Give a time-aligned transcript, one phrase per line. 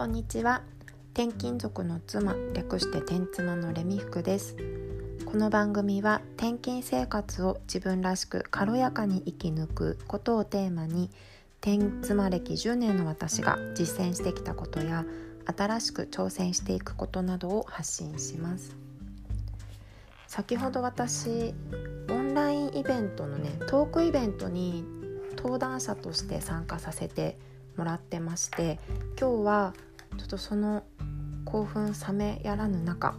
[0.00, 0.62] こんにちは。
[1.12, 4.56] 転勤族の妻略して転妻のレミ服です。
[5.26, 11.10] この番組は転勤生活を自分らしく軽やかに生き抜くことをテーマに
[11.60, 15.04] 転妻歴10年の私が実践してきたことや
[15.54, 18.74] 新しく挑戦していくことなどを発信します。
[20.26, 21.52] 先ほど私
[22.08, 24.82] オンラインイベントのねトークイベントに
[25.36, 27.36] 登壇者として参加させて
[27.76, 28.78] もらってまして
[29.18, 29.74] 今日は
[30.18, 30.82] ちょっとその
[31.44, 33.14] 興奮冷めやらぬ中、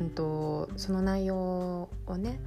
[0.00, 2.40] うんと、その内容をね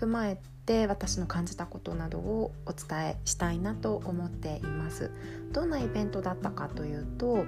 [0.00, 5.10] 踏まえて私の感じたことなどをお伝えしたいなと思っています
[5.52, 7.44] どんなイベントだったかというと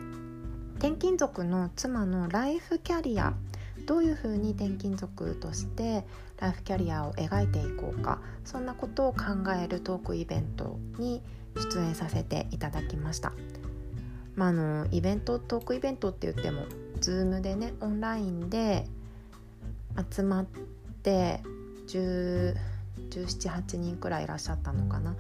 [0.79, 3.35] 転勤族の妻のライフキャリア
[3.87, 6.05] どういうふうに転勤族として
[6.39, 9.23] ライフキャリアを描いていこうかそんなことを考
[9.61, 11.23] えるトークイベントに
[11.57, 13.33] 出演させていただきました。
[14.37, 16.67] まあ、のイベントトークイベントって言っても
[17.01, 18.87] Zoom でねオンラインで
[20.11, 20.47] 集まっ
[21.03, 21.41] て
[21.87, 25.15] 1718人くらいいらっしゃったのかな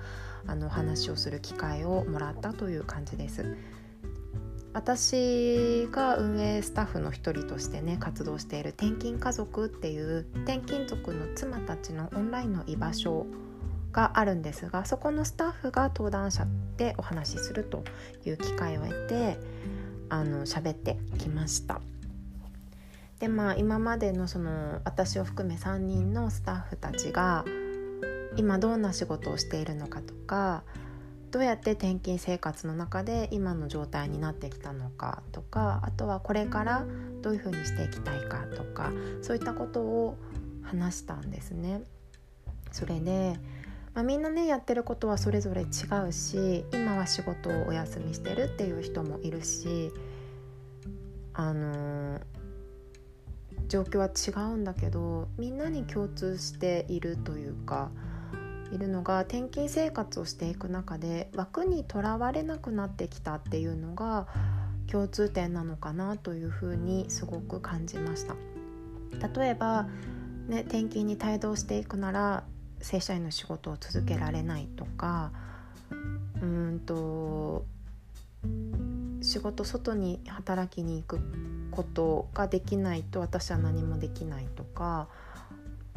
[0.46, 3.56] あの話をする機会をもらったという感じです。
[4.74, 13.24] 私が運営スタッフの一人としてね活動している転勤家族っていう転勤族の妻たちのオンラインの居場所
[13.94, 17.84] があるんですがそこのスタッフが登壇者でお話しすると
[18.26, 19.38] いう機会を得て
[20.10, 21.80] あの喋ってきました。
[23.20, 27.44] でまあ今までのその私を含め3人のスタッフたちが
[28.36, 30.64] 今どんな仕事をしているのかとか
[31.30, 36.84] どうやって転勤生活の中で今の状態になってきたのかとかあとはこれから
[37.22, 40.16] どういうふうにしていきたいかとかそういったことを
[40.62, 41.82] 話したんですね。
[42.72, 43.38] それで
[43.94, 45.64] まあ、みんなねやってることはそれぞれ違
[46.08, 49.92] うし今は仕事をお休みしてるっていう人もいるし
[51.32, 52.20] あのー、
[53.68, 57.90] 状況は違うんだけどみんなに共通しているというか
[58.72, 64.26] いるのが転勤生活をしていく中で枠にとらわれなくなってきたっていうのが
[64.88, 68.34] 共通点なのかなというふうにすごく感じました。
[69.28, 69.88] 例えば
[70.48, 72.44] ね、転勤に帯同していくなら
[72.84, 75.32] 正社員の仕事を続けられないとか
[76.42, 77.64] うんと
[79.22, 81.18] 仕事外に働きに行く
[81.70, 85.08] ことができないと私は何もできないとか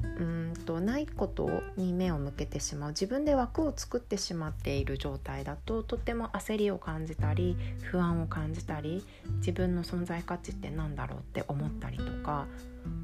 [0.02, 9.04] うんとないことに目を向けてしまう自分で枠を作ってしまっている状態だととても焦りを感じたり不安を感じたり
[9.40, 12.48] 自分の存在価値って何だろうって思ったりとか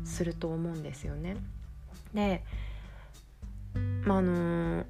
[0.05, 1.35] すると思うんですよね。
[2.13, 2.43] で
[4.05, 4.85] まあ、あの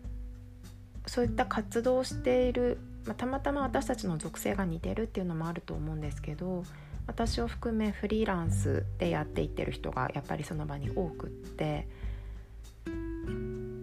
[1.06, 6.63] そういった活動をしている、まあ、たまたま私たちの属性が似てるっていうのもあると思うんですけど
[7.06, 11.88] 私を含めフリーランスでやっていってる人がやっぱりその場に多くって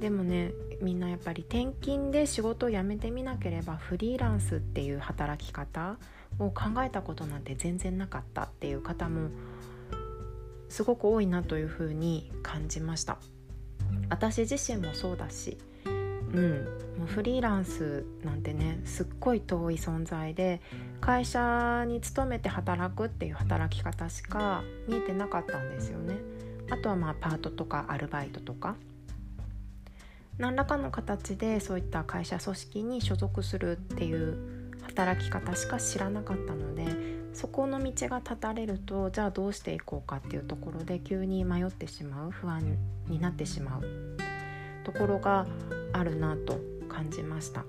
[0.00, 5.98] でもねみんなやっぱり転勤で仕事を辞めてみなければフリーランスっていう働き方
[6.38, 9.28] を考えたことなんて全然なかったっていう方も
[10.70, 13.18] すごく多いなというふうに感じました。
[14.08, 15.88] 私自身もそうだし、う
[16.40, 16.64] ん、
[16.98, 20.60] もうフリーランスなんてねすっごい遠い存在で
[21.00, 26.18] 会社に勤めて働くっていう働き方しか見えてなかったんですよね。
[26.70, 28.76] あとはまあパートとかアルバイトとか
[30.38, 34.59] 何らかの形でそういった会社組織に所属するっていう
[35.00, 36.84] 働き方しか知らなかったので
[37.32, 42.76] そこの道が断たれるとじゃあどうしていこうかっていうところで急に迷ってしまう不安
[43.08, 44.18] になってしまう
[44.84, 45.46] ところが
[45.94, 47.64] あるなと感じました。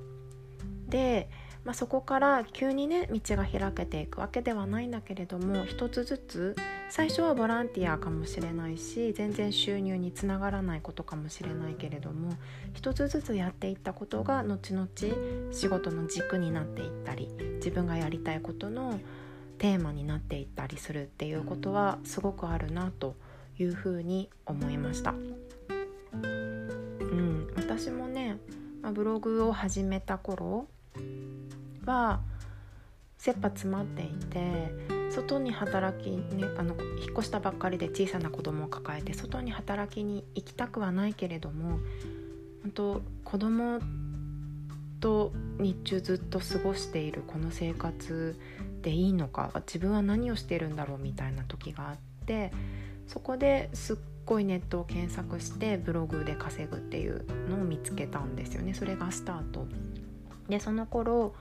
[0.90, 1.30] で、
[1.63, 6.55] まあ、そこから急にね道が開けていくわけではないんだけれども一つずつ
[6.89, 12.34] 最初はボランティアかもしれないし全然収入につながらないことかもしれないけれども
[12.73, 14.87] 一つずつやっていったことが後々
[15.52, 18.99] 仕事の軸になっていったり自分がやりたいことの
[19.59, 23.16] テーマになっていったりするっていうことはすごくあるなと
[23.59, 25.14] いうふうに思いました。
[26.14, 28.37] うん、私もね、
[28.81, 30.67] ま、ブログを始めた頃
[31.85, 32.22] は
[33.17, 34.73] 切羽詰まっていて
[35.11, 41.79] 外に働きねあの引っ越したばっかりで小さな子供を抱えて外に働きに行きたくはないけれども
[42.63, 43.79] 本当子供
[44.99, 48.39] と日中ずっと過ごしているこの生活
[48.81, 52.51] でいいのか自分は何をしてるんだろうみたいな時があって
[53.07, 58.73] そこですっごいネットを検索してブログで稼ぐっていうのを見つけたんですよね。
[58.73, 59.67] それがスタート。
[60.47, 61.35] でその頃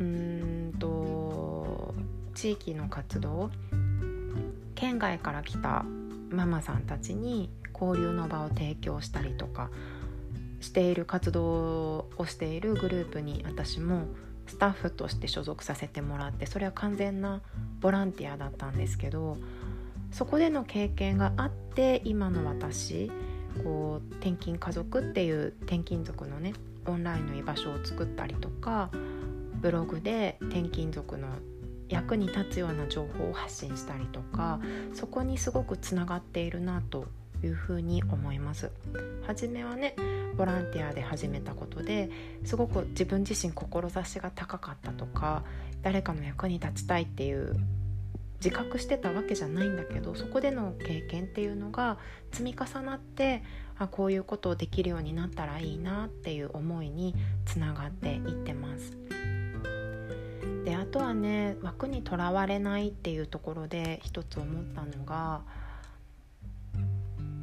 [0.00, 1.94] うんと
[2.34, 3.50] 地域の活動
[4.74, 5.84] 県外から来た
[6.30, 9.70] ママさんたちに交流の場を提供したりとか
[10.60, 14.06] している活動をしているグループに私も
[14.46, 17.42] スタッフとして所属させてもらってそれは完全な
[17.80, 19.36] ボランティアだったんですけど
[20.10, 23.10] そこでの経験があって今の私
[23.64, 26.54] こう転勤家族っていう転勤族のね
[26.86, 28.90] オンラインの居場所を作ったりとか
[29.62, 31.28] ブログで転勤族の
[31.88, 34.60] 役に立つような情報を発信したりとか
[34.92, 37.06] そこにすごくつながっているなと
[37.44, 38.70] いうふうに思います
[39.26, 39.94] 初めはね
[40.36, 42.10] ボランティアで始めたことで
[42.44, 45.44] すごく自分自身志が高かったとか
[45.82, 47.54] 誰かの役に立ちたいっていう
[48.36, 51.98] 自覚してたわけじゃないんだけどそこでの経験っていうのが
[52.32, 53.42] 積み重なって
[53.78, 59.31] あこういうことをできるようになったらいいなっていう思いにつながっていってます。
[60.92, 65.40] とはね枠にとらわれないっていうところで一つ思ったのが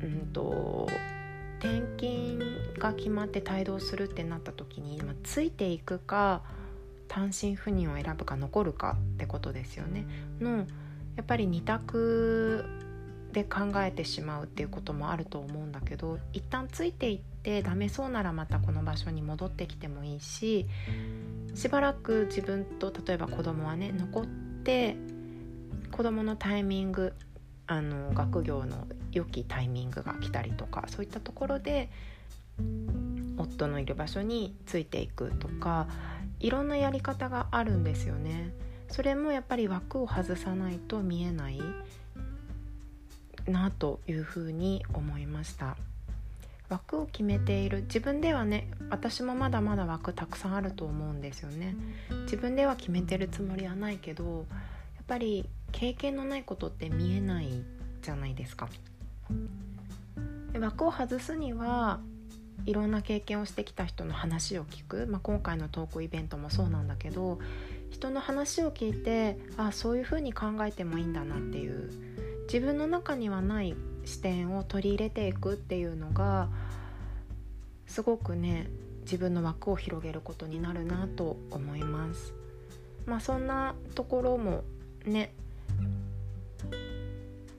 [0.01, 0.87] うんと
[1.59, 2.39] 転勤
[2.77, 6.41] が決まって帯同するってなった時に、まあ、ついていくか
[7.09, 10.05] 単身赴任を選ぶか残るかってことですよね。
[10.39, 10.57] の
[11.17, 12.63] やっぱり2択
[13.33, 20.65] で考えてしまうっていうこともあると思うんだけど一旦ついていってダメそうならまたこの場所に戻ってきてもいいし
[21.55, 24.25] しばらく自分と例えば子供はね残っ
[24.63, 24.95] て
[25.91, 27.13] 子供のタイミング
[27.67, 31.89] あの学業の良きタイミングが来たりとかそういったところで
[33.37, 35.87] 夫のいる場所についていくとか
[36.39, 38.53] いろんなやり方があるんですよね。
[38.89, 41.61] それもやっぱり枠を外さないと見えない
[43.47, 45.77] なというふうに思いました
[46.69, 47.81] 枠を決めている。
[47.83, 51.75] 自分ではね私もまだまだ枠たくさんあると思うんですよね。
[52.23, 54.45] 自分では決めてるつもりはないけど
[54.95, 57.63] やっぱり経験のないことって見えない
[58.01, 58.69] じゃないですか。
[60.53, 61.99] で枠を外すには
[62.65, 67.39] いろんな経験をしてきた人の話を聞く、まあ、今回のトークイベントもそうなんだけど
[67.89, 71.89] 人の話を聞いてあそういうふうに考えてもいいんだなっていう
[72.43, 73.75] 自分の中にはない
[74.09, 76.49] 視点を取り入れていくっていうのが
[77.85, 78.67] すごくね
[79.01, 82.33] 自分の枠を広げることになるなと思います。
[83.05, 84.63] まあそんなところも
[85.05, 85.33] ね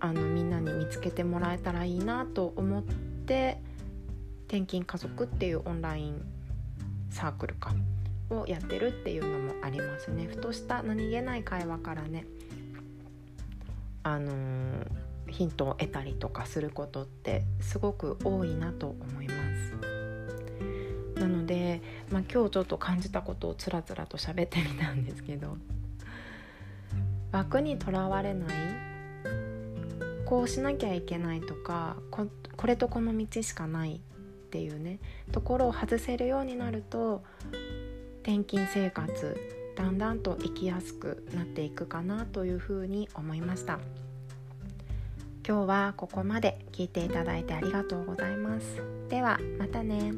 [0.00, 3.58] あのみんなに見つけてもらえたらいいなと思って
[4.46, 6.22] 転勤家族っていうオンライン
[7.10, 7.74] サークルか
[8.30, 12.26] をやってるっていうのもありますねふとした何気ない会話からね
[14.02, 14.86] あのー、
[15.30, 20.00] ヒントを得たりとかすることってすごく多いなと思います。
[21.20, 25.58] なので、まあ、今日ちょっと感じたことをつらつらと喋ってみたんですけど
[27.30, 28.48] 枠にとらわれない
[30.24, 33.98] こうしなきゃいけないとかこれとこの道しかないっ
[34.50, 34.98] ていうね
[35.30, 37.22] ところを外せるようになると
[38.22, 39.36] 転勤生活
[39.76, 43.78] だんだんと生きやすくなっていくかなというふうに思いました。
[45.50, 48.80] 今日はここまで聞いていただいてありがとうございます。
[49.08, 50.12] ではまたね。